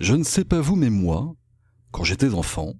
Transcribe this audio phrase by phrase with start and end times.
[0.00, 1.34] Je ne sais pas vous, mais moi,
[1.90, 2.72] quand j'étais enfant,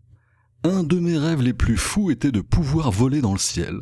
[0.65, 3.80] un de mes rêves les plus fous était de pouvoir voler dans le ciel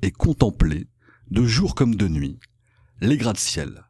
[0.00, 0.88] et contempler,
[1.30, 2.38] de jour comme de nuit,
[3.02, 3.84] les gratte-ciel,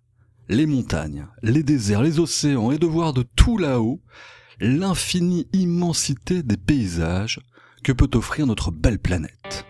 [0.48, 4.02] les montagnes, les déserts, les océans et de voir de tout là-haut
[4.58, 7.40] l'infinie immensité des paysages
[7.84, 9.66] que peut offrir notre belle planète.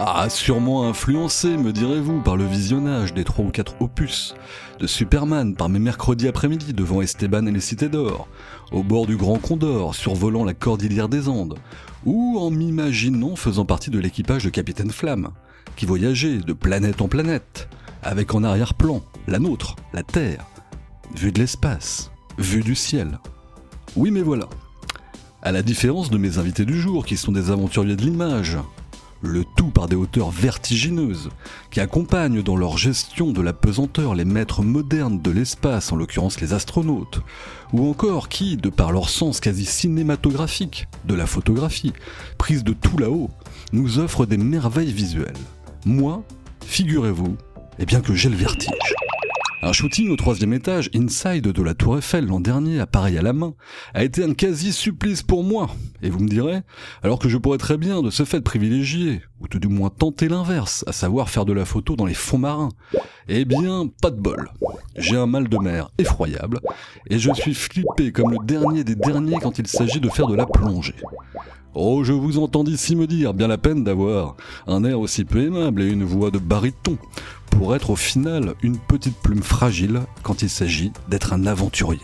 [0.00, 4.36] Ah, sûrement influencé, me direz-vous, par le visionnage des trois ou quatre opus
[4.78, 8.28] de Superman par mes mercredis après-midi devant Esteban et les cités d'or,
[8.70, 11.58] au bord du Grand Condor, survolant la cordillère des Andes,
[12.06, 15.30] ou en m'imaginant faisant partie de l'équipage de Capitaine Flamme,
[15.74, 17.68] qui voyageait de planète en planète,
[18.04, 20.46] avec en arrière-plan la nôtre, la Terre,
[21.16, 23.18] vue de l'espace, vue du ciel.
[23.96, 24.48] Oui, mais voilà.
[25.42, 28.58] À la différence de mes invités du jour, qui sont des aventuriers de l'image,
[29.22, 31.30] le tout par des hauteurs vertigineuses,
[31.70, 36.40] qui accompagnent dans leur gestion de la pesanteur les maîtres modernes de l'espace, en l'occurrence
[36.40, 37.20] les astronautes,
[37.72, 41.92] ou encore qui, de par leur sens quasi cinématographique de la photographie,
[42.38, 43.30] prise de tout là-haut,
[43.72, 45.34] nous offrent des merveilles visuelles.
[45.84, 46.22] Moi,
[46.64, 47.36] figurez-vous,
[47.78, 48.94] eh bien que j'ai le vertige.
[49.60, 53.32] Un shooting au troisième étage, inside de la Tour Eiffel l'an dernier, appareil à la
[53.32, 53.54] main,
[53.92, 55.68] a été un quasi-supplice pour moi.
[56.00, 56.60] Et vous me direz,
[57.02, 60.28] alors que je pourrais très bien de ce fait privilégier, ou tout du moins tenter
[60.28, 62.68] l'inverse, à savoir faire de la photo dans les fonds marins.
[63.26, 64.48] Eh bien, pas de bol.
[64.96, 66.60] J'ai un mal de mer effroyable,
[67.10, 70.36] et je suis flippé comme le dernier des derniers quand il s'agit de faire de
[70.36, 70.94] la plongée.
[71.74, 74.36] Oh, je vous entends d'ici me dire, bien la peine d'avoir
[74.66, 76.98] un air aussi peu aimable et une voix de baryton,
[77.50, 82.00] pour être au final une petite plume fragile quand il s'agit d'être un aventurier.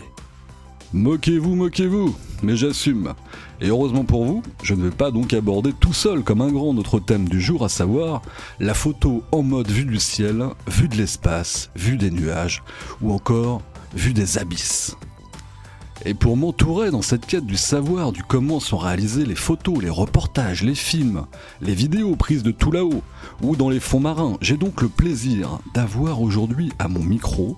[0.92, 2.14] Moquez-vous, moquez-vous,
[2.44, 3.14] mais j'assume.
[3.60, 6.72] Et heureusement pour vous, je ne vais pas donc aborder tout seul comme un grand
[6.72, 8.22] notre thème du jour, à savoir
[8.60, 12.62] la photo en mode vue du ciel, vue de l'espace, vue des nuages,
[13.02, 13.60] ou encore
[13.92, 14.96] vue des abysses.
[16.04, 19.90] Et pour m'entourer dans cette quête du savoir du comment sont réalisées les photos, les
[19.90, 21.24] reportages, les films,
[21.60, 23.02] les vidéos prises de tout là-haut,
[23.42, 27.56] ou dans les fonds marins, j'ai donc le plaisir d'avoir aujourd'hui à mon micro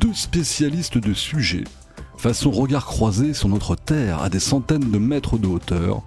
[0.00, 1.64] deux spécialistes de sujets,
[2.16, 6.02] façon regard croisé sur notre Terre à des centaines de mètres de hauteur,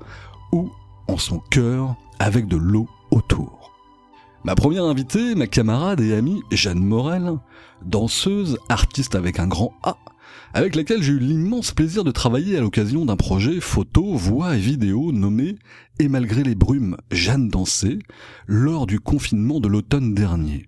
[0.52, 0.72] ou
[1.08, 3.74] en son cœur avec de l'eau autour.
[4.44, 7.34] Ma première invitée, ma camarade et amie Jeanne Morel,
[7.84, 9.98] danseuse, artiste avec un grand A,
[10.54, 14.60] avec laquelle j'ai eu l'immense plaisir de travailler à l'occasion d'un projet photo, voix et
[14.60, 15.58] vidéo nommé
[16.00, 18.00] Et malgré les brumes, Jeanne dansait,
[18.48, 20.68] lors du confinement de l'automne dernier,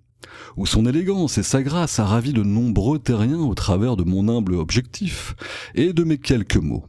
[0.58, 4.28] où son élégance et sa grâce a ravi de nombreux terriens au travers de mon
[4.28, 5.36] humble objectif
[5.76, 6.86] et de mes quelques mots.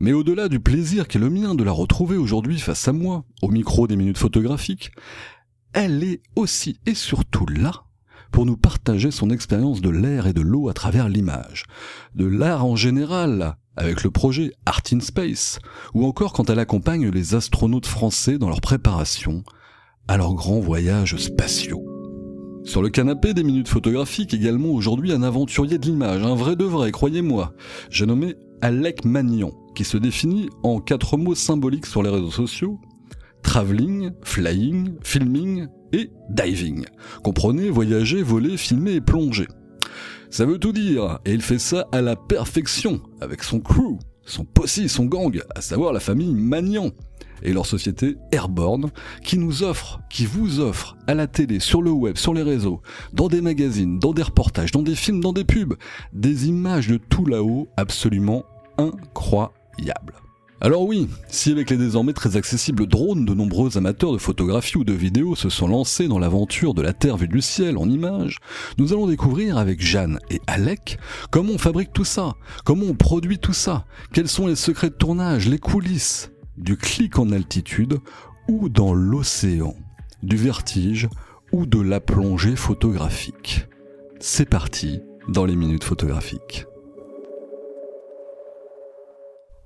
[0.00, 3.48] Mais au-delà du plaisir qu'est le mien de la retrouver aujourd'hui face à moi, au
[3.48, 4.90] micro des minutes photographiques,
[5.72, 7.84] elle est aussi et surtout là
[8.34, 11.66] pour nous partager son expérience de l'air et de l'eau à travers l'image,
[12.16, 15.60] de l'art en général, avec le projet Art in Space,
[15.94, 19.44] ou encore quand elle accompagne les astronautes français dans leur préparation
[20.08, 21.84] à leurs grands voyages spatiaux.
[22.64, 26.64] Sur le canapé des minutes photographiques également aujourd'hui un aventurier de l'image, un vrai de
[26.64, 27.52] vrai, croyez-moi.
[27.88, 32.80] J'ai nommé Alec Magnon, qui se définit en quatre mots symboliques sur les réseaux sociaux.
[33.44, 35.68] Traveling, flying, filming
[36.30, 36.84] diving.
[37.22, 39.48] Comprenez, voyager, voler, filmer et plonger.
[40.30, 44.44] Ça veut tout dire, et il fait ça à la perfection, avec son crew, son
[44.44, 46.90] posse, son gang, à savoir la famille Magnan,
[47.42, 48.90] et leur société Airborne,
[49.22, 52.80] qui nous offre, qui vous offre à la télé, sur le web, sur les réseaux,
[53.12, 55.74] dans des magazines, dans des reportages, dans des films, dans des pubs,
[56.12, 58.44] des images de tout là-haut absolument
[58.78, 60.23] incroyables.
[60.64, 64.84] Alors oui, si avec les désormais très accessibles drones, de nombreux amateurs de photographie ou
[64.84, 68.38] de vidéo se sont lancés dans l'aventure de la Terre vue du ciel en images,
[68.78, 70.98] nous allons découvrir avec Jeanne et Alec
[71.30, 73.84] comment on fabrique tout ça, comment on produit tout ça,
[74.14, 77.98] quels sont les secrets de tournage, les coulisses, du clic en altitude
[78.48, 79.74] ou dans l'océan,
[80.22, 81.10] du vertige
[81.52, 83.66] ou de la plongée photographique.
[84.18, 86.64] C'est parti dans les minutes photographiques.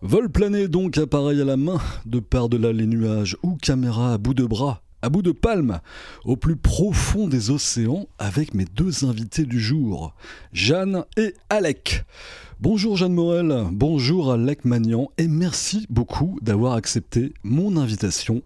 [0.00, 4.32] Vol plané donc, appareil à la main, de par-delà les nuages, ou caméra à bout
[4.32, 5.80] de bras, à bout de palme,
[6.24, 10.14] au plus profond des océans, avec mes deux invités du jour,
[10.52, 12.04] Jeanne et Alec.
[12.60, 18.42] Bonjour Jeanne Morel, bonjour Alec Magnan, et merci beaucoup d'avoir accepté mon invitation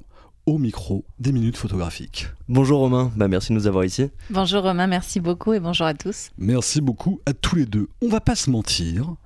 [0.46, 2.28] au micro des minutes photographiques.
[2.48, 4.08] Bonjour Romain, bah merci de nous avoir ici.
[4.30, 6.30] Bonjour Romain, merci beaucoup et bonjour à tous.
[6.38, 7.88] Merci beaucoup à tous les deux.
[8.00, 9.16] On va pas se mentir,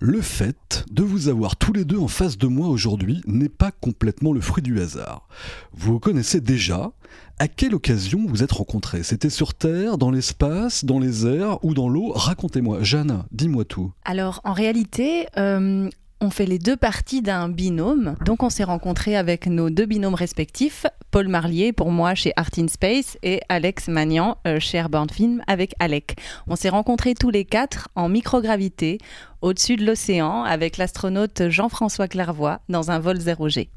[0.00, 3.70] le fait de vous avoir tous les deux en face de moi aujourd'hui n'est pas
[3.70, 5.28] complètement le fruit du hasard.
[5.72, 6.90] Vous connaissez déjà.
[7.38, 11.74] À quelle occasion vous êtes rencontrés C'était sur Terre, dans l'espace, dans les airs ou
[11.74, 12.12] dans l'eau?
[12.14, 12.82] Racontez-moi.
[12.82, 13.92] Jeanne, dis-moi tout.
[14.04, 15.88] Alors en réalité, euh,
[16.20, 18.14] on fait les deux parties d'un binôme.
[18.24, 22.50] Donc on s'est rencontrés avec nos deux binômes respectifs, Paul Marlier pour moi chez Art
[22.58, 26.16] in Space et Alex Magnan euh, chez Airborne Film avec Alec.
[26.46, 28.98] On s'est rencontrés tous les quatre en microgravité
[29.40, 33.68] au-dessus de l'océan avec l'astronaute Jean-François Clairvoy dans un vol 0G.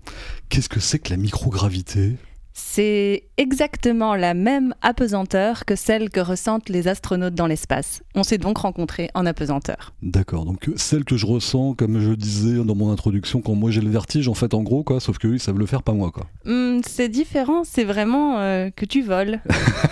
[0.50, 2.18] Qu'est-ce que c'est que la microgravité?
[2.53, 8.03] C'est exactement la même apesanteur que celle que ressentent les astronautes dans l'espace.
[8.15, 9.94] On s'est donc rencontrés en apesanteur.
[10.01, 13.81] D'accord, donc celle que je ressens, comme je disais dans mon introduction, quand moi j'ai
[13.81, 16.11] le vertige, en fait, en gros, quoi, sauf qu'eux, ils savent le faire, pas moi,
[16.11, 16.27] quoi.
[16.45, 19.39] Hmm, c'est différent, c'est vraiment euh, que tu voles.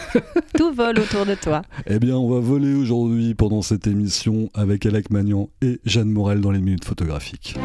[0.58, 1.64] Tout vole autour de toi.
[1.88, 6.42] Eh bien, on va voler aujourd'hui pendant cette émission avec Alec Magnan et Jeanne Morel
[6.42, 7.56] dans les minutes photographiques.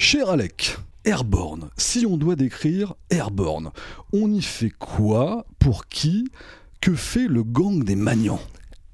[0.00, 3.72] Cher Alec, Airborne, si on doit décrire Airborne,
[4.12, 6.30] on y fait quoi Pour qui
[6.80, 8.38] Que fait le gang des Magnans?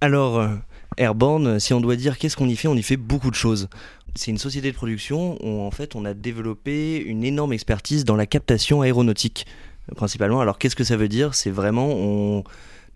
[0.00, 0.48] Alors, euh,
[0.96, 3.68] Airborne, si on doit dire qu'est-ce qu'on y fait, on y fait beaucoup de choses.
[4.14, 8.16] C'est une société de production où en fait on a développé une énorme expertise dans
[8.16, 9.46] la captation aéronautique,
[9.94, 10.40] principalement.
[10.40, 11.34] Alors qu'est-ce que ça veut dire?
[11.34, 12.44] C'est vraiment on,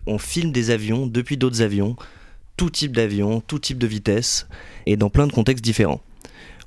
[0.07, 1.95] on filme des avions depuis d'autres avions,
[2.57, 4.47] tout type d'avion, tout type de vitesse,
[4.87, 6.01] et dans plein de contextes différents.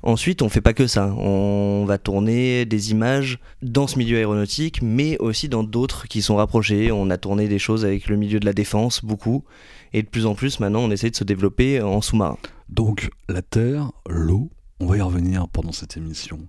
[0.05, 1.13] Ensuite, on fait pas que ça.
[1.15, 6.35] On va tourner des images dans ce milieu aéronautique, mais aussi dans d'autres qui sont
[6.35, 6.91] rapprochés.
[6.91, 9.45] On a tourné des choses avec le milieu de la défense, beaucoup.
[9.93, 12.37] Et de plus en plus, maintenant, on essaie de se développer en sous-marin.
[12.67, 14.49] Donc, la Terre, l'eau,
[14.81, 16.47] on va y revenir pendant cette émission.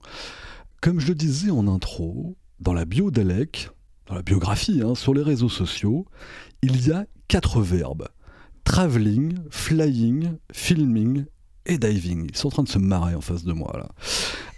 [0.80, 3.70] Comme je le disais en intro, dans la bio d'Alec,
[4.08, 6.06] dans la biographie, hein, sur les réseaux sociaux,
[6.62, 8.08] il y a quatre verbes.
[8.64, 11.26] Traveling, flying, filming
[11.66, 12.26] et diving.
[12.30, 13.88] Ils sont en train de se marrer en face de moi là.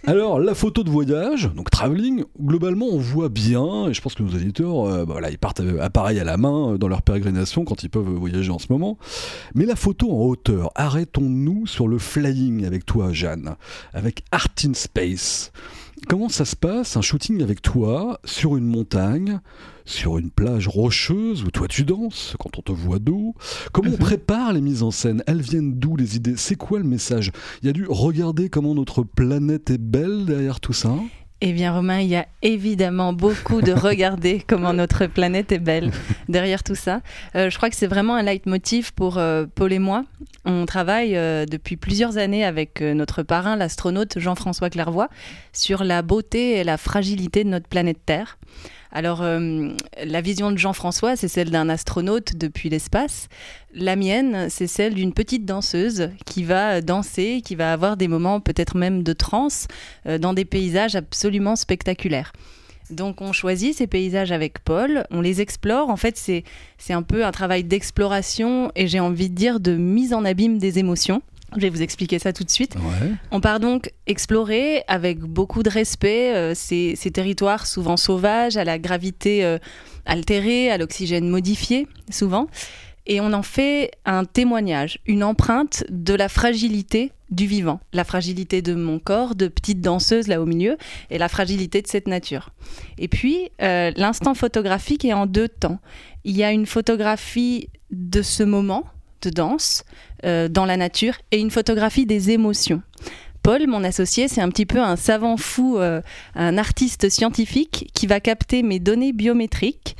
[0.05, 4.23] Alors la photo de voyage, donc travelling, globalement on voit bien, et je pense que
[4.23, 7.01] nos éditeurs, euh, bah, voilà, ils partent euh, appareil à la main euh, dans leur
[7.01, 8.97] pérégrination quand ils peuvent voyager en ce moment.
[9.55, 13.55] Mais la photo en hauteur, arrêtons-nous sur le flying avec toi Jeanne,
[13.93, 15.51] avec Art in Space.
[16.07, 19.41] Comment ça se passe un shooting avec toi sur une montagne
[19.83, 23.33] sur une plage rocheuse où toi tu danses quand on te voit d'eau?
[23.71, 23.97] Comment on mhm.
[23.97, 25.23] prépare les mises en scène?
[25.27, 26.35] Elles viennent d'où les idées?
[26.37, 27.31] C'est quoi le message?
[27.61, 30.93] Il y a dû regarder comment notre planète est belle derrière tout ça?
[31.39, 35.91] Eh bien, Romain, il y a évidemment beaucoup de regarder comment notre planète est belle
[36.29, 37.01] derrière tout ça.
[37.35, 40.03] Euh, je crois que c'est vraiment un leitmotiv pour euh, Paul et moi.
[40.45, 45.09] On travaille euh, depuis plusieurs années avec notre parrain, l'astronaute Jean-François Clairvoy,
[45.53, 48.39] sur la beauté et la fragilité de notre planète Terre.
[48.91, 49.69] Alors, euh,
[50.03, 53.27] la vision de Jean-François, c'est celle d'un astronaute depuis l'espace.
[53.73, 58.39] La mienne, c'est celle d'une petite danseuse qui va danser, qui va avoir des moments
[58.39, 59.67] peut-être même de transe
[60.05, 62.31] euh, dans des paysages absolument spectaculaires.
[62.89, 65.89] Donc on choisit ces paysages avec Paul, on les explore.
[65.89, 70.13] En fait, c'est un peu un travail d'exploration et j'ai envie de dire de mise
[70.13, 71.21] en abîme des émotions.
[71.55, 72.75] Je vais vous expliquer ça tout de suite.
[73.31, 78.77] On part donc explorer avec beaucoup de respect euh, ces, territoires souvent sauvages, à la
[78.77, 79.57] gravité euh,
[80.05, 82.47] altérée, à l'oxygène modifié, souvent.
[83.05, 88.61] Et on en fait un témoignage, une empreinte de la fragilité du vivant, la fragilité
[88.61, 90.77] de mon corps, de petite danseuse là au milieu,
[91.09, 92.51] et la fragilité de cette nature.
[92.97, 95.79] Et puis, euh, l'instant photographique est en deux temps.
[96.25, 98.83] Il y a une photographie de ce moment,
[99.21, 99.83] de danse
[100.25, 102.81] euh, dans la nature et une photographie des émotions.
[103.43, 106.01] Paul, mon associé, c'est un petit peu un savant fou, euh,
[106.35, 109.95] un artiste scientifique qui va capter mes données biométriques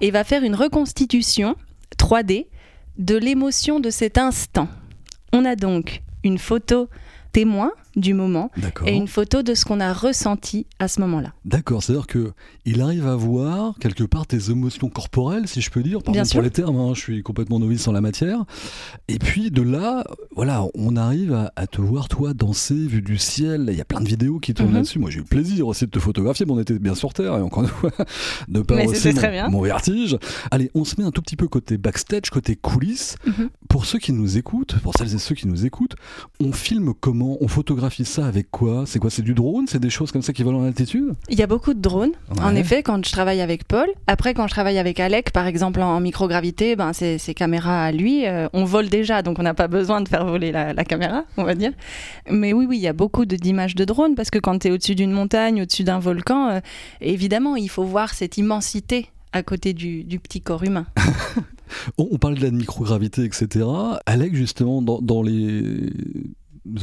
[0.00, 1.56] et va faire une reconstitution
[1.98, 2.46] 3D
[2.98, 4.68] de l'émotion de cet instant.
[5.32, 6.88] On a donc une photo
[7.32, 8.50] témoin du moment
[8.84, 11.32] et une photo de ce qu'on a ressenti à ce moment-là.
[11.44, 12.32] D'accord, c'est-à-dire que
[12.66, 16.42] il arrive à voir quelque part tes émotions corporelles, si je peux dire, pardon pour
[16.42, 18.44] les termes, hein, je suis complètement novice en la matière.
[19.08, 23.68] Et puis de là, voilà, on arrive à, te voir toi danser, vu du ciel.
[23.70, 24.76] Il y a plein de vidéos qui tournent mhm.
[24.76, 24.98] là-dessus.
[24.98, 27.36] Moi, j'ai eu le plaisir aussi de te photographier, mais on était bien sur terre
[27.36, 27.90] et encore une fois,
[28.48, 30.18] de pas aussi mon, mon, vertige.
[30.50, 33.16] Allez, on se met un tout petit peu côté backstage, côté coulisses.
[33.26, 33.48] Mhm.
[33.68, 35.96] Pour ceux qui nous écoutent, pour celles et ceux qui nous écoutent,
[36.40, 38.84] on filme comment, on photographie photographies ça avec quoi?
[38.86, 39.10] C'est quoi?
[39.10, 39.66] C'est du drone?
[39.68, 41.14] C'est des choses comme ça qui volent en altitude?
[41.28, 42.12] Il y a beaucoup de drones,
[42.42, 43.86] en effet, quand je travaille avec Paul.
[44.06, 47.92] Après, quand je travaille avec Alec, par exemple, en microgravité, ben, c'est ses caméras à
[47.92, 48.26] lui.
[48.26, 51.24] euh, on vole déjà, donc on n'a pas besoin de faire voler la, la caméra,
[51.36, 51.72] on va dire.
[52.30, 54.68] Mais oui, oui, il y a beaucoup de- d'images de drones, parce que quand tu
[54.68, 56.60] es au-dessus d'une montagne, au-dessus d'un volcan, euh,
[57.00, 60.86] évidemment, il faut voir cette immensité à côté du, du petit corps humain.
[61.98, 63.66] On, on parle de la microgravité, etc.
[64.06, 65.90] Alec, justement, dans, dans les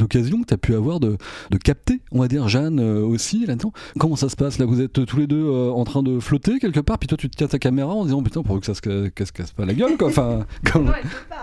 [0.01, 1.17] occasions que tu as pu avoir de,
[1.49, 3.73] de capter, on va dire, Jeanne euh, aussi là-dedans.
[3.99, 4.65] Comment ça se passe là?
[4.65, 7.29] Vous êtes tous les deux euh, en train de flotter quelque part, puis toi tu
[7.29, 9.65] te tiens ta caméra en disant putain, pour que ça se, que se casse pas
[9.65, 10.07] la gueule, quoi.
[10.07, 10.93] Enfin, comme...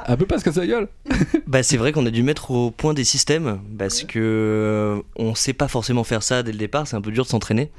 [0.06, 0.88] elle peut pas se casser la gueule.
[1.46, 5.34] Bah, c'est vrai qu'on a dû mettre au point des systèmes parce que euh, on
[5.34, 7.70] sait pas forcément faire ça dès le départ, c'est un peu dur de s'entraîner.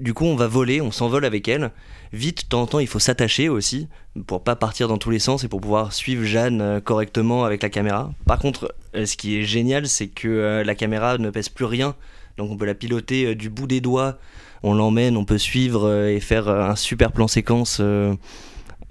[0.00, 1.70] Du coup, on va voler, on s'envole avec elle.
[2.12, 3.88] Vite, de temps en temps, il faut s'attacher aussi
[4.26, 7.62] pour pas partir dans tous les sens et pour pouvoir suivre Jeanne euh, correctement avec
[7.62, 8.12] la caméra.
[8.26, 11.64] Par contre, euh, ce qui est génial, c'est que euh, la caméra ne pèse plus
[11.64, 11.94] rien,
[12.36, 14.18] donc on peut la piloter du bout des doigts.
[14.62, 17.80] On l'emmène, on peut suivre et faire un super plan séquence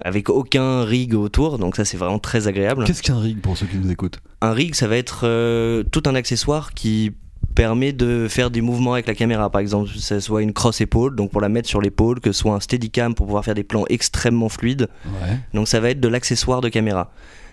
[0.04, 2.84] avec aucun rig autour, donc ça c'est vraiment très agréable.
[2.84, 4.18] Qu'est-ce qu'un rig pour ceux qui nous écoutent?
[4.40, 7.12] Un rig, ça va être euh, tout un accessoire qui
[7.54, 9.50] permet de faire des mouvements avec la caméra.
[9.50, 12.32] Par exemple, que ce soit une crosse épaule, donc pour la mettre sur l'épaule, que
[12.32, 14.88] ce soit un steadicam pour pouvoir faire des plans extrêmement fluides.
[15.06, 15.38] Ouais.
[15.54, 17.12] Donc ça va être de l'accessoire de caméra.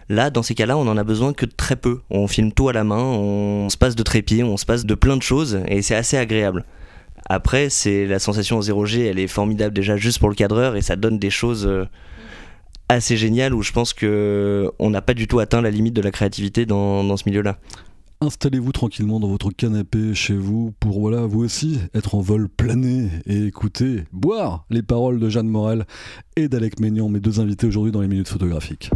[0.09, 1.99] Là, dans ces cas-là, on en a besoin que de très peu.
[2.09, 4.95] On filme tout à la main, on se passe de trépied, on se passe de
[4.95, 6.65] plein de choses, et c'est assez agréable.
[7.29, 10.81] Après, c'est la sensation en 0G, elle est formidable déjà juste pour le cadreur, et
[10.81, 11.85] ça donne des choses euh,
[12.87, 16.01] assez géniales où je pense que on n'a pas du tout atteint la limite de
[16.01, 17.59] la créativité dans, dans ce milieu-là.
[18.21, 23.09] Installez-vous tranquillement dans votre canapé chez vous pour voilà vous aussi être en vol plané
[23.25, 25.85] et écouter, boire les paroles de Jeanne Morel
[26.35, 28.91] et d'Alec Maignan, mes deux invités aujourd'hui dans les minutes photographiques.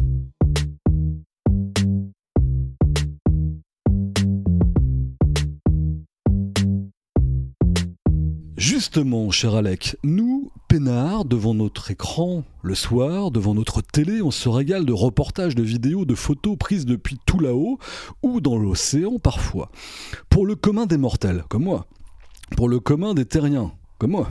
[8.57, 14.49] Justement, cher Alec, nous, peinards, devant notre écran, le soir, devant notre télé, on se
[14.49, 17.77] régale de reportages, de vidéos, de photos prises depuis tout là-haut,
[18.23, 19.69] ou dans l'océan parfois.
[20.29, 21.85] Pour le commun des mortels, comme moi.
[22.57, 23.71] Pour le commun des terriens,
[24.07, 24.29] moi.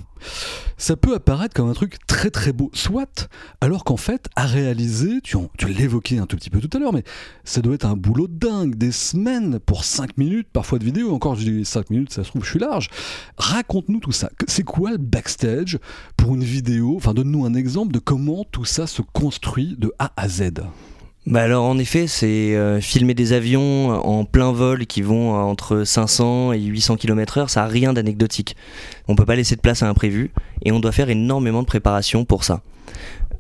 [0.77, 3.29] Ça peut apparaître comme un truc très très beau, soit,
[3.61, 6.93] alors qu'en fait, à réaliser, tu, tu l'évoquais un tout petit peu tout à l'heure,
[6.93, 7.05] mais
[7.45, 11.37] ça doit être un boulot dingue, des semaines pour 5 minutes, parfois de vidéo, encore
[11.37, 12.91] je dis 5 minutes, ça se trouve, je suis large.
[13.37, 14.31] Raconte-nous tout ça.
[14.49, 15.79] C'est quoi le backstage
[16.17, 16.95] pour une vidéo?
[16.97, 20.53] Enfin, donne-nous un exemple de comment tout ça se construit de A à Z.
[21.25, 25.85] Bah alors en effet, c'est euh, filmer des avions en plein vol qui vont entre
[25.85, 28.57] 500 et 800 km/h, ça a rien d'anecdotique.
[29.07, 30.33] On peut pas laisser de place à l'imprévu
[30.65, 32.61] et on doit faire énormément de préparation pour ça.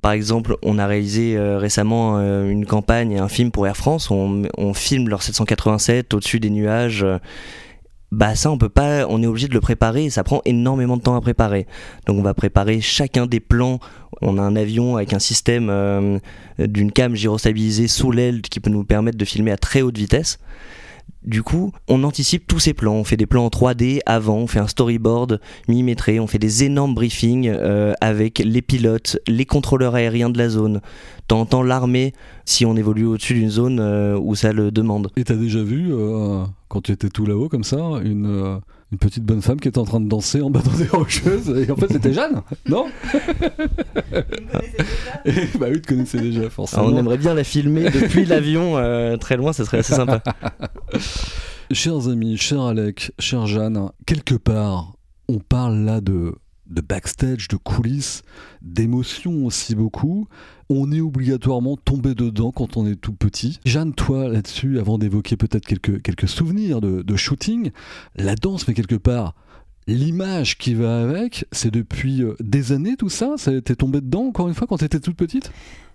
[0.00, 3.76] Par exemple, on a réalisé euh, récemment euh, une campagne et un film pour Air
[3.76, 4.12] France.
[4.12, 7.04] On, on filme leur 787 au-dessus des nuages.
[8.12, 9.06] Bah ça, on peut pas.
[9.08, 11.66] On est obligé de le préparer ça prend énormément de temps à préparer.
[12.06, 13.80] Donc on va préparer chacun des plans.
[14.20, 16.18] On a un avion avec un système euh,
[16.58, 20.38] d'une cam gyrostabilisée sous l'aile qui peut nous permettre de filmer à très haute vitesse.
[21.24, 22.94] Du coup, on anticipe tous ces plans.
[22.94, 26.64] On fait des plans en 3D avant, on fait un storyboard millimétré, on fait des
[26.64, 30.80] énormes briefings euh, avec les pilotes, les contrôleurs aériens de la zone.
[31.28, 32.12] Temps, l'armée,
[32.44, 35.10] si on évolue au-dessus d'une zone euh, où ça le demande.
[35.16, 38.60] Et t'as déjà vu, euh, quand tu étais tout là-haut comme ça, une,
[38.92, 41.48] une petite bonne femme qui était en train de danser en bas dans des rocheuses
[41.48, 42.86] Et en fait, c'était Jeanne, non
[45.24, 46.84] Et, Bah oui, tu connaissais déjà, Alors, forcément.
[46.84, 50.22] on aimerait bien la filmer depuis l'avion euh, très loin, ça serait assez sympa.
[51.70, 54.92] Chers amis, cher Alec, chère Jeanne, quelque part,
[55.26, 56.34] on parle là de,
[56.72, 58.22] de backstage, de coulisses,
[58.62, 60.28] d'émotions aussi beaucoup.
[60.68, 63.60] On est obligatoirement tombé dedans quand on est tout petit.
[63.64, 67.70] Jeanne, toi, là-dessus, avant d'évoquer peut-être quelques, quelques souvenirs de, de shooting,
[68.16, 69.34] la danse, mais quelque part,
[69.86, 73.34] l'image qui va avec, c'est depuis euh, des années tout ça?
[73.36, 75.50] Ça T'es tombé dedans encore une fois quand t'étais toute petite?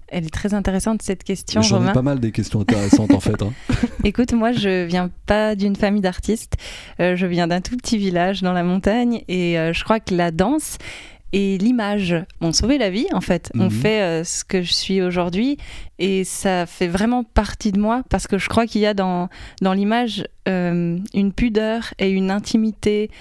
[0.09, 3.41] Elle est très intéressante cette question, J'en ai pas mal des questions intéressantes en fait.
[3.41, 3.51] hein.
[4.05, 6.55] Écoute, moi, je viens pas d'une famille d'artistes.
[7.01, 10.15] Euh, je viens d'un tout petit village dans la montagne et euh, je crois que
[10.15, 10.77] la danse
[11.33, 13.51] et l'image m'ont sauvé la vie, en fait.
[13.53, 13.61] Mhm.
[13.63, 15.57] On fait euh, ce que je suis aujourd'hui
[15.99, 19.27] et ça fait vraiment partie de moi parce que je crois qu'il y a dans,
[19.61, 23.11] dans l'image une pudeur et une intimité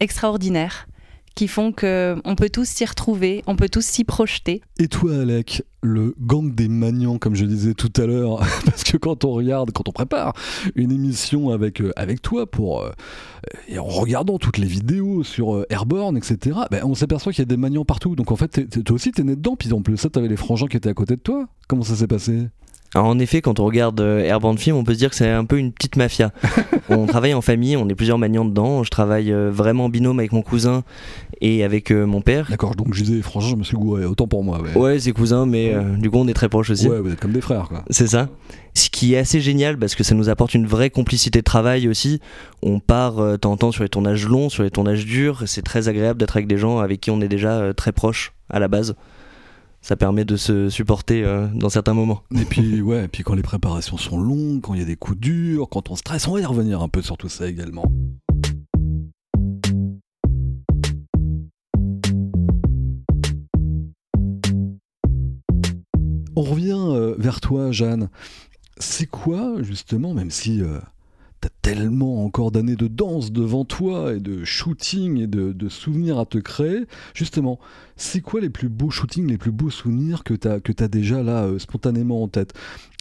[0.00, 0.86] extraordinaires
[1.34, 4.62] qui font que on peut tous s'y retrouver, on peut tous s'y projeter.
[4.78, 8.96] Et toi, Alec, le gang des maniants, comme je disais tout à l'heure, parce que
[8.96, 10.34] quand on regarde, quand on prépare
[10.74, 12.90] une émission avec, euh, avec toi, pour, euh,
[13.78, 17.46] en regardant toutes les vidéos sur euh, Airborne, etc., ben, on s'aperçoit qu'il y a
[17.46, 18.16] des maniants partout.
[18.16, 20.66] Donc en fait, toi aussi, t'es né dedans, puis en plus ça, t'avais les frangins
[20.66, 21.46] qui étaient à côté de toi.
[21.68, 22.48] Comment ça s'est passé?
[22.94, 25.28] Alors, en effet, quand on regarde euh, Airborne Film, on peut se dire que c'est
[25.28, 26.32] un peu une petite mafia.
[26.88, 28.82] on travaille en famille, on est plusieurs maniants dedans.
[28.82, 30.82] Je travaille euh, vraiment en binôme avec mon cousin
[31.40, 32.46] et avec euh, mon père.
[32.50, 34.60] D'accord, donc je disais, franchement, je me suis gouré, autant pour moi.
[34.60, 36.88] Ouais, Ouais, c'est cousin, mais euh, du coup, on est très proches aussi.
[36.88, 37.84] Ouais, vous êtes comme des frères, quoi.
[37.90, 38.28] C'est ça.
[38.74, 41.88] Ce qui est assez génial parce que ça nous apporte une vraie complicité de travail
[41.88, 42.20] aussi.
[42.62, 45.42] On part euh, de temps en temps sur les tournages longs, sur les tournages durs.
[45.46, 48.32] C'est très agréable d'être avec des gens avec qui on est déjà euh, très proches
[48.48, 48.94] à la base.
[49.82, 52.22] Ça permet de se supporter euh, dans certains moments.
[52.38, 54.96] Et puis, ouais, et puis quand les préparations sont longues, quand il y a des
[54.96, 57.84] coups durs, quand on stresse, on va y revenir un peu sur tout ça également.
[66.36, 68.08] On revient euh, vers toi, Jeanne.
[68.78, 70.78] C'est quoi, justement, même si euh,
[71.40, 76.26] t'as tellement encore d'années de danse devant toi et de shooting et de, souvenirs à
[76.26, 77.58] te créer, justement,
[77.96, 81.58] c'est quoi les plus beaux shootings, les plus beaux souvenirs que t'as déjà là euh,
[81.58, 82.52] spontanément en tête?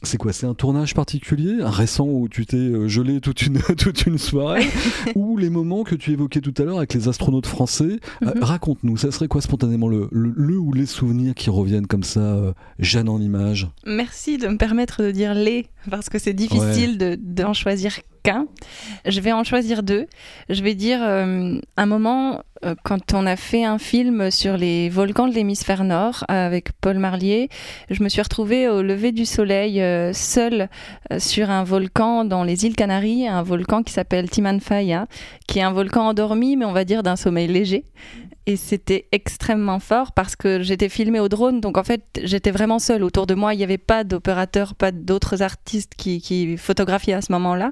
[0.02, 3.60] C'est quoi C'est un tournage particulier, un récent où tu t'es euh, gelé toute une
[3.78, 4.66] toute une soirée,
[5.16, 8.00] ou les moments que tu évoquais tout à l'heure avec les astronautes français?
[8.24, 8.44] Euh, Mhm.
[8.44, 12.20] Raconte-nous, ça serait quoi spontanément le, le, le ou les souvenirs qui reviennent comme ça,
[12.22, 13.68] euh, Jeanne en image?
[13.86, 18.48] Merci de me permettre de dire les, parce que c'est difficile de- d'en choisir qu'un.
[19.06, 20.06] Je vais en choisir deux.
[20.50, 22.42] Je vais dire euh, un moment
[22.84, 27.50] quand on a fait un film sur les volcans de l'hémisphère nord avec Paul Marlier.
[27.90, 30.70] Je me suis retrouvée au lever du soleil euh, seule
[31.12, 35.08] euh, sur un volcan dans les îles Canaries, un volcan qui s'appelle Timanfaya,
[35.48, 37.86] qui est un volcan endormi, mais on va dire d'un sommeil léger.
[38.46, 42.80] Et c'était extrêmement fort parce que j'étais filmée au drone, donc en fait j'étais vraiment
[42.80, 43.04] seule.
[43.04, 47.22] Autour de moi, il n'y avait pas d'opérateurs, pas d'autres artistes qui, qui photographiaient à
[47.22, 47.72] ce moment-là.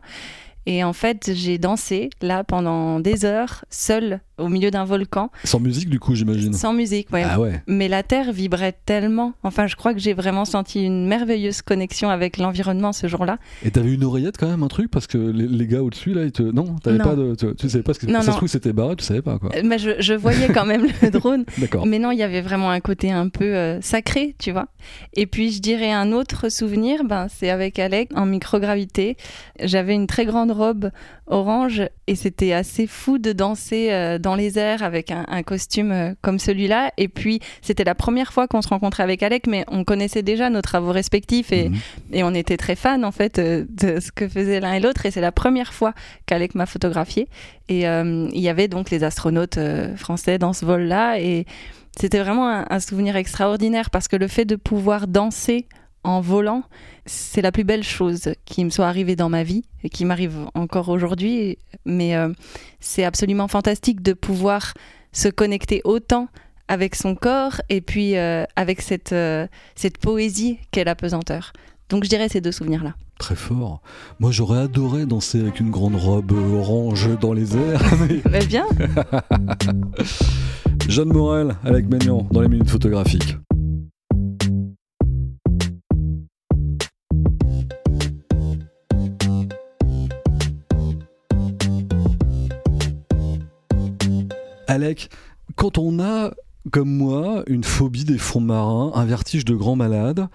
[0.69, 5.62] Et en fait, j'ai dansé là pendant des heures, seule, au milieu d'un volcan, Sans
[5.62, 6.51] musique du coup, j'imagine.
[6.53, 7.07] sans musique.
[7.13, 7.24] ouais.
[7.25, 7.63] Ah ouais.
[7.67, 9.31] Mais la terre vibrait tellement.
[9.43, 13.38] Enfin, je crois que j'ai vraiment senti une merveilleuse connexion avec l'environnement ce jour-là.
[13.63, 14.91] Et t'avais une oreillette quand même, un truc?
[14.91, 16.43] Parce que les, les gars au-dessus, là, ils te.
[16.43, 17.03] Non, t'avais Non.
[17.05, 17.33] pas de.
[17.36, 18.07] Tu, tu savais pas ce que.
[18.07, 18.36] Non, ça se non.
[18.36, 19.50] trouve, c'était barré, tu savais pas, quoi.
[19.55, 21.45] Euh, Mais je, je voyais quand même le drone.
[21.57, 21.86] D'accord.
[21.88, 24.67] Mais non, il y avait vraiment un côté un peu euh, sacré, tu vois.
[25.13, 29.15] Et puis, je dirais un autre souvenir, ben, c'est avec Alec en microgravité.
[29.63, 30.91] J'avais une très grande robe
[31.28, 35.91] orange et c'était assez fou de danser euh, dans les airs avec un, un costume
[35.91, 36.91] euh, comme celui-là.
[36.98, 40.50] Et puis, c'était la première fois qu'on se rencontrait avec Alec, mais on connaissait déjà
[40.50, 41.78] nos travaux respectifs et, Mhm.
[42.13, 45.06] et on était très fans en fait euh, de ce que faisaient l'un et l'autre.
[45.06, 45.93] Et c'est la première fois
[46.26, 47.28] qu'Alec m'a photographié.
[47.70, 49.60] Et il y avait donc les astronautes
[49.98, 51.20] français dans ce vol-là.
[51.20, 51.46] Et
[52.00, 55.67] c'était vraiment un, un souvenir extraordinaire parce que le fait de pouvoir danser
[56.08, 56.63] en volant,
[57.06, 60.38] c'est la plus belle chose qui me soit arrivée dans ma vie et qui m'arrive
[60.56, 61.58] encore aujourd'hui.
[61.86, 62.30] Mais euh,
[62.80, 64.74] c'est absolument fantastique de pouvoir
[65.12, 66.30] se connecter autant
[66.70, 71.52] avec son corps et puis euh, avec cette, euh, cette poésie qu'est la pesanteur.
[71.89, 72.93] Donc je dirais ces deux souvenirs-là.
[73.20, 73.82] Très fort.
[74.20, 77.82] Moi, j'aurais adoré danser avec une grande robe orange dans les airs.
[78.10, 78.65] mais- Mais bien,
[80.88, 83.38] Jeanne Morel, avec Magnan, dans les minutes photographiques.
[94.67, 95.10] Alec,
[95.56, 96.32] quand on a,
[96.71, 100.27] comme moi, une phobie des fonds marins, un vertige de grand malade,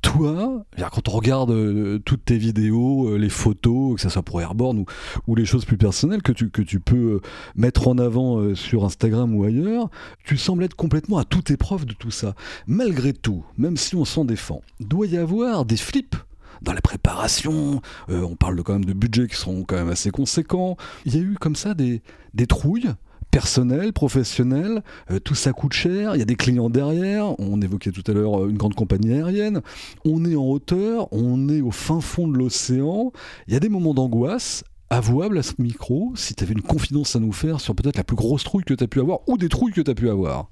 [0.00, 4.40] toi, quand on regarde euh, toutes tes vidéos, euh, les photos, que ce soit pour
[4.40, 4.84] Airborne ou,
[5.26, 7.20] ou les choses plus personnelles que tu, que tu peux euh,
[7.56, 9.90] mettre en avant sur Instagram ou ailleurs,
[10.24, 12.34] tu sembles être complètement à toute épreuve de tout ça.
[12.66, 16.16] Malgré tout, même si on s'en défend, doit y avoir des flips
[16.62, 20.76] dans la préparation, on parle quand même de budgets qui sont quand même assez conséquents.
[21.06, 22.02] Il y a eu comme ça des,
[22.34, 22.90] des trouilles
[23.38, 27.92] personnelles, professionnelles, euh, tout ça coûte cher, il y a des clients derrière, on évoquait
[27.92, 29.60] tout à l'heure euh, une grande compagnie aérienne,
[30.04, 33.12] on est en hauteur, on est au fin fond de l'océan,
[33.46, 37.14] il y a des moments d'angoisse, avouable à ce micro, si tu avais une confidence
[37.14, 39.38] à nous faire sur peut-être la plus grosse trouille que tu as pu avoir ou
[39.38, 40.50] des trouilles que tu as pu avoir.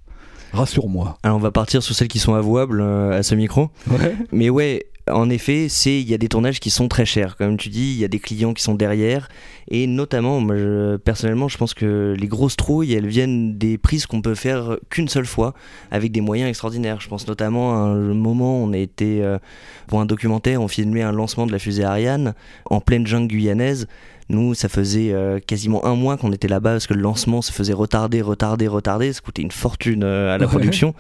[0.53, 1.19] Rassure-moi.
[1.25, 3.71] Alors on va partir sur celles qui sont avouables euh, à ce micro.
[3.91, 4.15] Ouais.
[4.31, 7.37] Mais ouais, en effet, c'est il y a des tournages qui sont très chers.
[7.37, 9.29] Comme tu dis, il y a des clients qui sont derrière.
[9.69, 14.07] Et notamment, moi, je- personnellement, je pense que les grosses trouilles, elles viennent des prises
[14.07, 15.55] qu'on peut faire qu'une seule fois
[15.91, 17.01] avec des moyens extraordinaires.
[17.01, 19.39] Je pense notamment à un moment où on a été euh,
[19.87, 22.35] pour un documentaire, on filmait un lancement de la fusée Ariane
[22.67, 23.87] en pleine jungle guyanaise.
[24.29, 27.53] Nous, ça faisait euh, quasiment un mois qu'on était là-bas parce que le lancement se
[27.53, 29.13] faisait retarder, retarder, retarder.
[29.13, 30.51] Ça coûtait une fortune euh, à la Ouais.
[30.51, 30.95] production.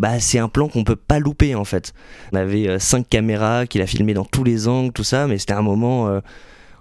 [0.00, 1.92] Bah, c'est un plan qu'on peut pas louper en fait.
[2.32, 5.38] On avait euh, cinq caméras qu'il a filmé dans tous les angles, tout ça, mais
[5.38, 6.20] c'était un moment euh,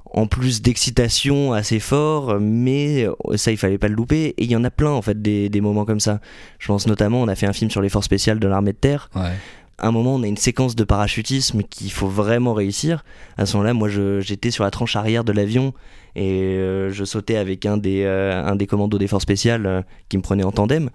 [0.05, 4.35] en plus d'excitation assez fort, mais euh, ça il fallait pas le louper.
[4.37, 6.19] Et il y en a plein en fait des, des moments comme ça.
[6.59, 8.77] Je pense notamment, on a fait un film sur les forces spéciales de l'armée de
[8.77, 9.09] terre.
[9.15, 9.33] Ouais.
[9.79, 13.05] À un moment, on a une séquence de parachutisme qu'il faut vraiment réussir.
[13.37, 13.89] À ce moment-là, moi,
[14.21, 15.71] j'étais sur la tranche arrière de l'avion
[16.15, 19.81] et euh, je sautais avec un des, euh, un des commandos des forces spéciales euh,
[20.09, 20.89] qui me prenait en tandem.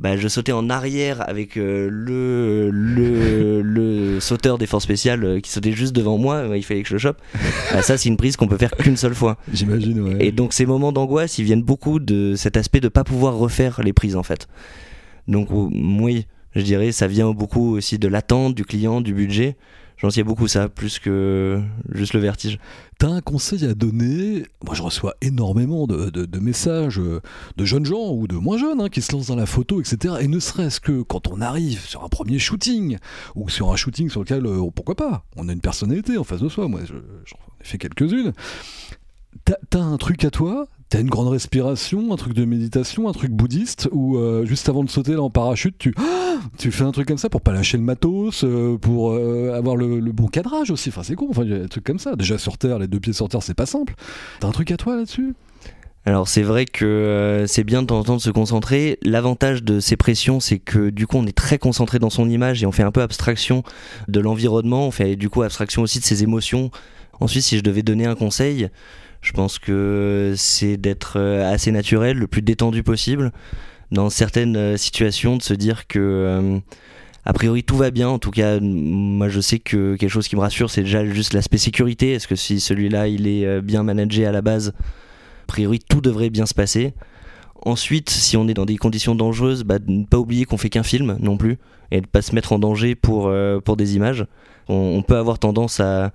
[0.00, 5.40] Bah, je sautais en arrière avec euh, le, le, le sauteur des forces spéciales euh,
[5.40, 7.18] qui sautait juste devant moi, Ouais, il fallait que je le chope.
[7.72, 9.36] Bah, ça, c'est une prise qu'on peut faire qu'une seule fois.
[9.52, 10.16] J'imagine, ouais.
[10.26, 13.82] Et donc ces moments d'angoisse, ils viennent beaucoup de cet aspect de pas pouvoir refaire
[13.84, 14.48] les prises en fait.
[15.28, 16.26] Donc ou- oui,
[16.56, 19.56] je dirais ça vient beaucoup aussi de l'attente du client, du budget.
[20.04, 22.58] J'en beaucoup ça, plus que juste le vertige.
[22.98, 24.44] T'as un conseil à donner?
[24.62, 27.22] Moi, je reçois énormément de, messages euh,
[27.56, 30.16] de jeunes gens ou de moins jeunes hein, qui se lancent dans la photo, etc.
[30.20, 32.98] Et ne serait-ce que quand on arrive sur un premier shooting
[33.34, 36.40] ou sur un shooting sur lequel, euh, pourquoi pas, on a une personnalité en face
[36.42, 36.68] de soi.
[36.68, 36.92] Moi, je-
[37.24, 38.34] j'en ai fait quelques-unes.
[39.70, 40.66] T'as un truc à toi?
[40.94, 44.84] T'as une grande respiration, un truc de méditation, un truc bouddhiste, ou euh, juste avant
[44.84, 45.92] de sauter en parachute, tu,
[46.56, 49.74] tu fais un truc comme ça pour pas lâcher le matos, euh, pour euh, avoir
[49.74, 50.90] le, bon cadrage aussi.
[50.90, 52.14] Enfin, c'est con, enfin, des trucs comme ça.
[52.14, 53.96] Déjà sur Terre, les deux pieds sur Terre, c'est pas simple.
[54.38, 55.34] T'as un truc à toi là-dessus?
[56.06, 59.00] Alors c'est vrai que c'est bien de temps en temps de se concentrer.
[59.02, 62.62] L'avantage de ces pressions, c'est que du coup on est très concentré dans son image
[62.62, 63.64] et on fait un peu abstraction
[64.06, 66.70] de l'environnement, on fait du coup abstraction aussi de ses émotions.
[67.18, 68.68] Ensuite, si je devais donner un conseil,
[69.24, 73.32] je pense que c'est d'être euh, assez naturel, le plus détendu possible,
[73.90, 76.58] dans certaines euh, situations, de se dire que euh,
[77.24, 78.06] a priori tout va bien.
[78.10, 81.32] En tout cas, moi je sais que quelque chose qui me rassure, c'est déjà juste
[81.32, 82.12] l'aspect sécurité.
[82.12, 86.30] Est-ce que si celui-là il est bien managé à la base, a priori tout devrait
[86.30, 86.92] bien se passer.
[87.62, 90.82] Ensuite, si on est dans des conditions dangereuses, bah, ne pas oublier qu'on fait qu'un
[90.82, 91.56] film non plus
[91.90, 93.32] et de pas se mettre en danger pour,
[93.64, 94.26] pour des images.
[94.68, 96.12] On peut avoir tendance à,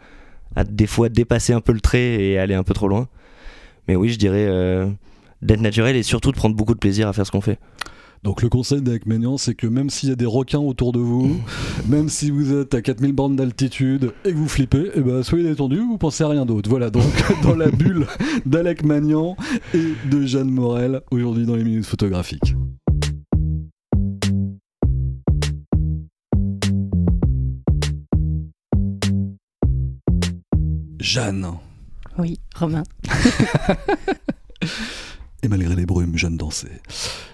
[0.56, 3.08] à des fois dépasser un peu le trait et aller un peu trop loin.
[3.88, 4.88] Mais oui, je dirais euh,
[5.42, 7.60] d'être naturel et surtout de prendre beaucoup de plaisir à faire ce qu'on fait.
[8.24, 11.00] Donc le conseil d'Alec Maignan, c'est que même s'il y a des requins autour de
[11.00, 11.40] vous,
[11.88, 15.46] même si vous êtes à 4000 bornes d'altitude et que vous flippez, eh ben, soyez
[15.46, 16.70] détendu, vous pensez à rien d'autre.
[16.70, 17.06] Voilà, donc
[17.44, 18.08] dans la bulle
[18.46, 19.38] d'Alec Magnan
[19.74, 22.56] et de Jeanne Morel, aujourd'hui dans les minutes photographiques.
[31.00, 31.48] Jeanne.
[32.18, 32.84] Oui, Romain.
[35.42, 36.82] Et malgré les brumes, Jeanne dansait.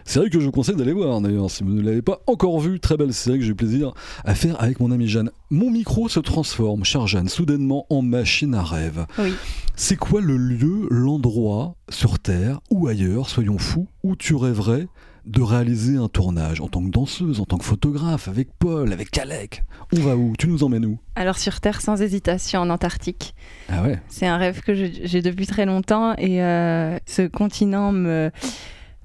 [0.04, 2.80] Série que je vous conseille d'aller voir d'ailleurs, si vous ne l'avez pas encore vue,
[2.80, 5.32] très belle série que j'ai eu plaisir à faire avec mon amie Jeanne.
[5.50, 9.08] Mon micro se transforme, chère Jeanne, soudainement en machine à rêve.
[9.18, 9.34] Oui.
[9.76, 14.88] C'est quoi le lieu, l'endroit sur Terre ou ailleurs, soyons fous, où tu rêverais
[15.26, 19.18] de réaliser un tournage en tant que danseuse, en tant que photographe, avec Paul, avec
[19.18, 20.34] Alec On va où?
[20.38, 21.00] Tu nous emmènes où?
[21.16, 23.34] Alors sur Terre, sans hésitation, en Antarctique.
[23.70, 24.00] Ah ouais?
[24.08, 28.30] C'est un rêve que j'ai depuis très longtemps et euh, ce continent me,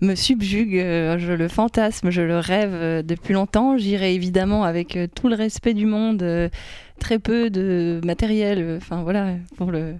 [0.03, 3.79] me subjugue, euh, je le fantasme, je le rêve euh, depuis longtemps.
[3.79, 6.51] J'irai évidemment avec tout le respect du monde,
[6.99, 9.95] très peu de matériel, enfin voilà, pour le,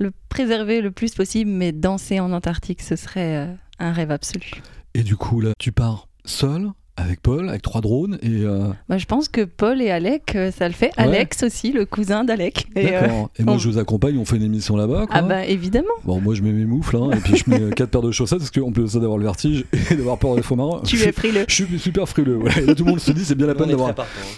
[0.00, 4.62] le préserver le plus possible, mais danser en Antarctique, ce serait un rêve absolu.
[4.94, 6.68] Et du coup, là, tu pars seul
[7.00, 8.42] avec Paul, avec trois drones et...
[8.42, 10.86] euh, Moi, je pense que Paul et Alec, euh, ça le fait.
[10.98, 11.04] Ouais.
[11.04, 12.66] Alex aussi, le cousin d'Alec.
[12.74, 13.30] Et, euh, D'accord.
[13.38, 15.06] Et moi, on- je vous accompagne, on fait une émission là-bas.
[15.06, 15.16] quoi.
[15.16, 15.86] ah bah évidemment.
[16.04, 18.40] Bon, moi, je mets mes moufles, hein, et puis je mets quatre paires de chaussettes,
[18.40, 20.80] parce qu'on peut ça d'avoir le vertige et d'avoir peur des faux marins.
[20.84, 21.44] Tu je, es frileux.
[21.46, 22.34] je suis super frileux.
[22.34, 22.58] voilà.
[22.58, 23.90] Et là, tout le monde se dit, c'est bien la peine d'avoir...
[23.90, 23.94] hein.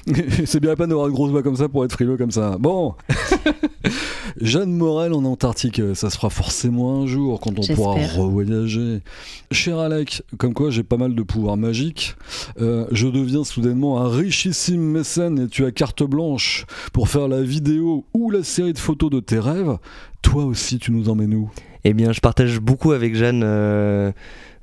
[0.45, 2.59] c'est bien la peine d'avoir une grosse voix comme ça pour être frileux comme ça.
[2.61, 2.95] Bon
[4.41, 9.01] Jeanne Morel en Antarctique, ça se fera forcément un jour quand on pourra revoyager.
[9.51, 12.17] Cher Alec, comme quoi j'ai pas mal de pouvoirs magiques,
[12.61, 17.43] euh, je deviens soudainement un richissime mécène et tu as carte blanche pour faire la
[17.43, 19.77] vidéo ou la série de photos de tes rêves.
[20.23, 21.51] Toi aussi, tu nous emmènes où?
[21.85, 24.13] Eh bien, je partage beaucoup avec Jeanne euh,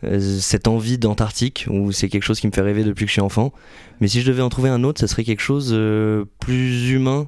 [0.04, 3.14] euh, cette envie d'Antarctique, où c'est quelque chose qui me fait rêver depuis que je
[3.14, 3.52] suis enfant.
[4.00, 7.28] Mais si je devais en trouver un autre, ça serait quelque chose euh, plus humain,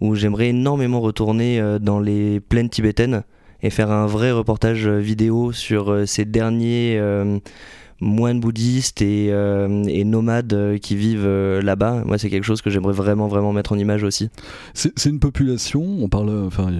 [0.00, 3.22] où j'aimerais énormément retourner euh, dans les plaines tibétaines
[3.62, 7.00] et faire un vrai reportage euh, vidéo sur euh, ces derniers
[8.02, 9.30] moines bouddhistes et,
[10.06, 11.28] nomades qui vivent
[11.62, 12.02] là-bas.
[12.06, 14.30] Moi, c'est quelque chose que j'aimerais vraiment, vraiment mettre en image aussi.
[14.72, 16.70] C'est une population, on parle, enfin,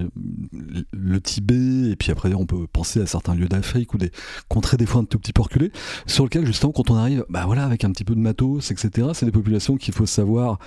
[0.91, 4.09] le Tibet, et puis après on peut penser à certains lieux d'Afrique ou des
[4.49, 5.71] contrées des fois un tout petit peu reculées,
[6.07, 9.09] sur lequel justement quand on arrive, bah voilà, avec un petit peu de matos, etc.,
[9.13, 10.57] c'est des populations qu'il faut savoir,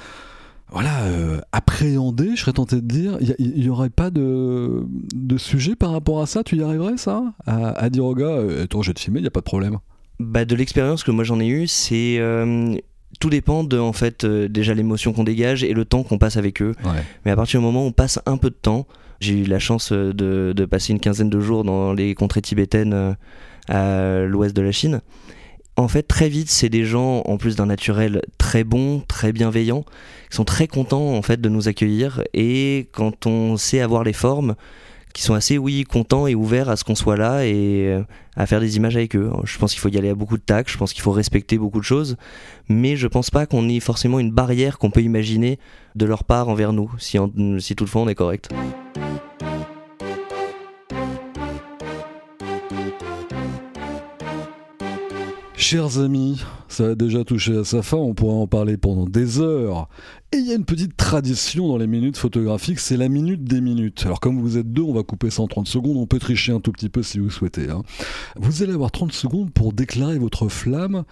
[0.71, 5.77] voilà, euh, appréhender, je serais tenté de dire, il n'y aurait pas de, de sujet
[5.77, 7.23] par rapport à ça, tu y arriverais ça?
[7.47, 9.41] À, à dire au gars, euh, attends, je vais te filmer, il n'y a pas
[9.41, 9.79] de problème.
[10.19, 12.75] Bah, de l'expérience que moi j'en ai eue, c'est euh,
[13.21, 16.37] tout dépend de en fait euh, déjà l'émotion qu'on dégage et le temps qu'on passe
[16.37, 16.73] avec eux.
[16.85, 17.03] Ouais.
[17.25, 18.87] Mais à partir du moment où on passe un peu de temps,
[19.21, 23.17] j'ai eu la chance de, de passer une quinzaine de jours dans les contrées tibétaines
[23.69, 25.01] à l'ouest de la Chine.
[25.77, 29.85] En fait, très vite, c'est des gens, en plus d'un naturel très bon, très bienveillant,
[30.31, 32.23] qui sont très contents en fait de nous accueillir.
[32.33, 34.55] Et quand on sait avoir les formes,
[35.15, 38.03] qui sont assez, oui, contents et ouverts à ce qu'on soit là et euh,
[38.37, 39.31] à faire des images avec eux.
[39.45, 41.57] Je pense qu'il faut y aller à beaucoup de tact, je pense qu'il faut respecter
[41.57, 42.17] beaucoup de choses,
[42.69, 45.61] mais je pense pas qu'on ait forcément une barrière qu'on peut imaginer
[45.95, 47.17] de leur part envers nous, si,
[47.61, 48.51] si toutefois on est correct.
[55.75, 59.41] Chers amis, ça a déjà touché à sa fin, on pourrait en parler pendant des
[59.41, 59.89] heures.
[60.31, 63.61] Et il y a une petite tradition dans les minutes photographiques, c'est la minute des
[63.61, 64.05] minutes.
[64.07, 66.53] Alors comme vous êtes deux, on va couper ça en 30 secondes, on peut tricher
[66.53, 67.71] un tout petit peu si vous souhaitez.
[67.71, 67.83] Hein.
[68.37, 71.03] Vous allez avoir 30 secondes pour déclarer votre flamme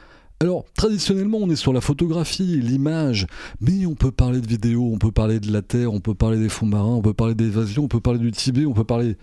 [0.43, 3.29] alors, traditionnellement, on est sur la photographie, l'image,
[3.61, 6.37] mais on peut parler de vidéo, on peut parler de la Terre, on peut parler
[6.37, 9.17] des fonds marins, on peut parler d'évasion, on peut parler du Tibet, on peut parler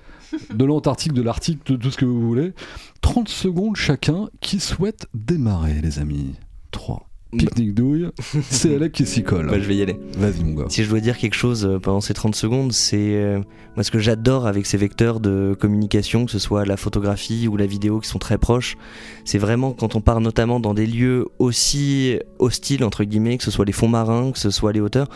[0.50, 2.54] de l'Antarctique, de l'Arctique, de tout ce que vous voulez.
[3.02, 6.36] 30 secondes chacun qui souhaite démarrer, les amis.
[6.72, 8.10] 3, Pique-nique douille,
[8.50, 9.48] c'est Alec qui s'y colle.
[9.48, 9.96] Bah, je vais y aller.
[10.18, 10.66] Vas-y, mon gars.
[10.70, 13.40] Si je dois dire quelque chose euh, pendant ces 30 secondes, c'est euh,
[13.76, 17.56] moi ce que j'adore avec ces vecteurs de communication, que ce soit la photographie ou
[17.56, 18.78] la vidéo qui sont très proches,
[19.26, 23.52] c'est vraiment quand on part notamment dans des lieux aussi hostiles, entre guillemets, que ce
[23.52, 25.08] soit les fonds marins, que ce soit les hauteurs,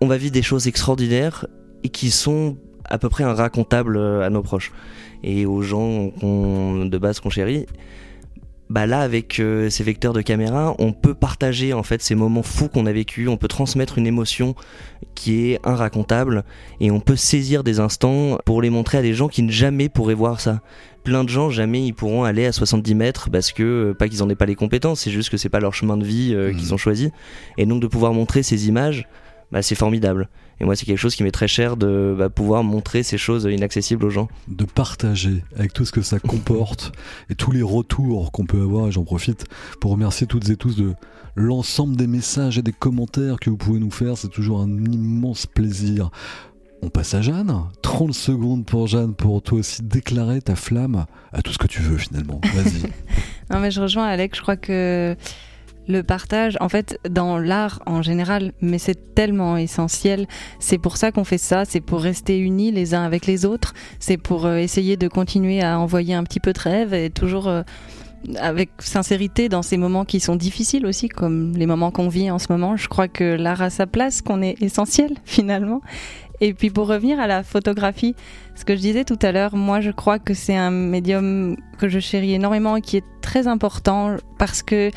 [0.00, 1.46] on va vivre des choses extraordinaires
[1.84, 4.72] et qui sont à peu près racontables euh, à nos proches
[5.22, 7.66] et aux gens de base qu'on chérit
[8.72, 12.42] bah là avec euh, ces vecteurs de caméra, on peut partager en fait ces moments
[12.42, 14.54] fous qu'on a vécu, on peut transmettre une émotion
[15.14, 16.42] qui est inracontable
[16.80, 19.90] et on peut saisir des instants pour les montrer à des gens qui ne jamais
[19.90, 20.62] pourraient voir ça.
[21.04, 24.22] Plein de gens jamais ils pourront aller à 70 mètres parce que euh, pas qu'ils
[24.22, 26.54] en aient pas les compétences, c'est juste que c'est pas leur chemin de vie euh,
[26.54, 26.72] qu'ils mmh.
[26.72, 27.10] ont choisi
[27.58, 29.06] et donc de pouvoir montrer ces images,
[29.50, 30.30] bah, c'est formidable.
[30.62, 33.48] Et moi, c'est quelque chose qui m'est très cher de bah, pouvoir montrer ces choses
[33.50, 34.28] inaccessibles aux gens.
[34.46, 36.92] De partager avec tout ce que ça comporte
[37.30, 38.86] et tous les retours qu'on peut avoir.
[38.86, 39.44] Et j'en profite
[39.80, 40.94] pour remercier toutes et tous de
[41.34, 44.16] l'ensemble des messages et des commentaires que vous pouvez nous faire.
[44.16, 46.10] C'est toujours un immense plaisir.
[46.80, 47.52] On passe à Jeanne.
[47.82, 51.82] 30 secondes pour Jeanne pour toi aussi déclarer ta flamme à tout ce que tu
[51.82, 52.40] veux finalement.
[52.54, 52.82] Vas-y.
[53.50, 55.16] non mais je rejoins Alex, je crois que
[55.88, 60.26] le partage, en fait, dans l'art en général, mais c'est tellement essentiel.
[60.58, 63.74] C'est pour ça qu'on fait ça, c'est pour rester unis les uns avec les autres,
[63.98, 67.48] c'est pour euh, essayer de continuer à envoyer un petit peu de rêve et toujours
[67.48, 67.62] euh,
[68.38, 72.38] avec sincérité dans ces moments qui sont difficiles aussi, comme les moments qu'on vit en
[72.38, 72.76] ce moment.
[72.76, 75.80] Je crois que l'art a sa place, qu'on est essentiel finalement.
[76.40, 78.16] Et puis pour revenir à la photographie,
[78.56, 81.88] ce que je disais tout à l'heure, moi je crois que c'est un médium que
[81.88, 84.90] je chéris énormément et qui est très important parce que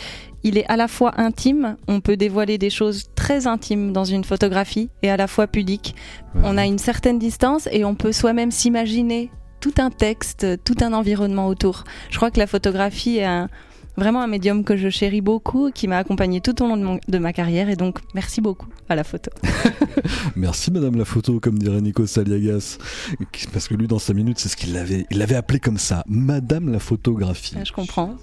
[0.45, 4.23] il est à la fois intime, on peut dévoiler des choses très intimes dans une
[4.23, 5.95] photographie et à la fois pudique.
[6.35, 10.93] On a une certaine distance et on peut soi-même s'imaginer tout un texte, tout un
[10.93, 11.83] environnement autour.
[12.11, 13.47] Je crois que la photographie est
[13.97, 17.33] vraiment un médium que je chéris beaucoup, qui m'a accompagné tout au long de, ma
[17.33, 19.31] carrière et donc merci beaucoup à la photo.
[20.35, 22.77] merci Madame la photo, comme dirait Nico Saliagas,
[23.51, 26.03] parce que lui dans sa minute c'est ce qu'il l'avait, il l'avait appelé comme ça,
[26.07, 27.55] Madame la photographie.
[27.63, 28.15] Je comprends.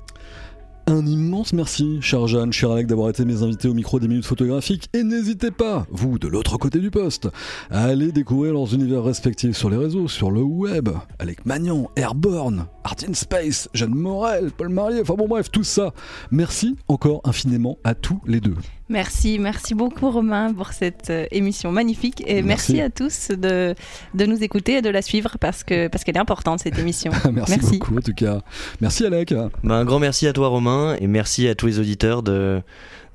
[0.92, 4.26] Un immense merci, cher Jeanne, cher Alec, d'avoir été mes invités au micro des minutes
[4.26, 4.90] photographiques.
[4.92, 7.30] Et n'hésitez pas, vous, de l'autre côté du poste,
[7.70, 10.90] à aller découvrir leurs univers respectifs sur les réseaux, sur le web.
[11.18, 15.94] Alec Magnan, Airborne, Art in Space, Jeanne Morel, Paul Marier, enfin bon bref, tout ça.
[16.30, 18.56] Merci encore infiniment à tous les deux.
[18.92, 23.74] Merci, merci beaucoup Romain pour cette euh, émission magnifique et merci, à tous de,
[24.12, 27.10] de, nous écouter et de la suivre parce que parce qu'elle est importante cette émission.
[27.32, 28.42] merci, beaucoup en tout cas.
[28.82, 29.32] Merci Alec.
[29.64, 32.60] Bah, un grand merci à toi Romain et merci à tous les auditeurs de,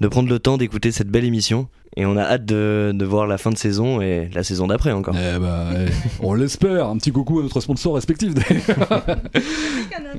[0.02, 1.68] de prendre le temps d'écouter cette belle émission.
[1.96, 4.92] Et on a hâte de, de, voir la fin de saison et la saison d'après
[4.92, 5.16] encore.
[5.16, 6.88] Eh bah, eh, on l'espère.
[6.88, 8.34] Un petit coucou à notre sponsor respectif.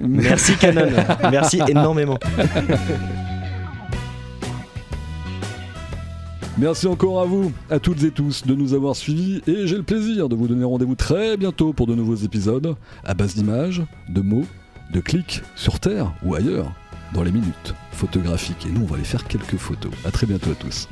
[0.00, 0.88] Merci Canon.
[1.32, 2.18] Merci énormément.
[6.58, 9.84] Merci encore à vous, à toutes et tous, de nous avoir suivis et j'ai le
[9.84, 14.20] plaisir de vous donner rendez-vous très bientôt pour de nouveaux épisodes à base d'images, de
[14.22, 14.44] mots,
[14.92, 16.72] de clics sur Terre ou ailleurs
[17.14, 18.66] dans les minutes photographiques.
[18.66, 19.92] Et nous, on va aller faire quelques photos.
[20.04, 20.88] À très bientôt à tous.